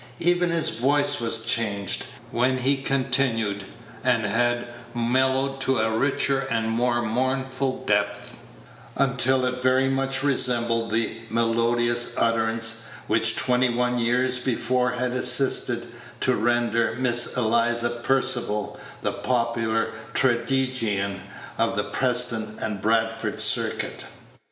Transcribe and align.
Even 0.17 0.49
his 0.49 0.71
voice 0.71 1.19
was 1.19 1.45
changed 1.45 2.05
when 2.31 2.57
he 2.57 2.75
continued, 2.77 3.65
and 4.03 4.25
had 4.25 4.65
mellowed 4.95 5.61
to 5.61 5.77
a 5.77 5.95
richer 5.95 6.47
and 6.49 6.67
more 6.71 7.03
mournful 7.03 7.83
depth, 7.85 8.35
until 8.95 9.45
it 9.45 9.61
very 9.61 9.89
much 9.89 10.23
resembled 10.23 10.89
the 10.89 11.11
melodious 11.29 12.15
utterance 12.17 12.87
which 13.05 13.35
twenty 13.35 13.69
one 13.69 13.99
years 13.99 14.39
before 14.39 14.89
had 14.93 15.11
assisted 15.11 15.87
to 16.19 16.33
render 16.33 16.95
Miss 16.97 17.37
Eliza 17.37 17.91
Percival 17.91 18.79
the 19.03 19.11
popular 19.13 19.91
tragedian 20.15 21.21
of 21.59 21.75
the 21.75 21.83
Preston 21.83 22.57
and 22.59 22.81
Bradford 22.81 23.39
circuit. 23.39 24.03